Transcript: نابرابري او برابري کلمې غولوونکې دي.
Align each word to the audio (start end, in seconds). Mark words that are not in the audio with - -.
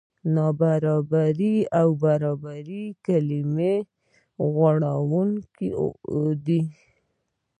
نابرابري 0.35 1.55
او 1.79 1.87
برابري 2.03 2.83
کلمې 3.05 3.75
غولوونکې 4.53 5.67
دي. 6.45 6.61